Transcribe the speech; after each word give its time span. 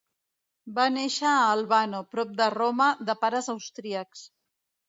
Va 0.77 0.85
nàixer 0.93 1.27
a 1.33 1.43
Albano, 1.51 2.01
prop 2.15 2.33
de 2.41 2.49
Roma, 2.57 2.91
de 3.11 3.17
pares 3.27 3.55
austríacs. 3.55 4.29